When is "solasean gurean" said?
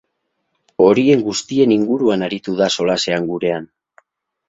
2.79-3.73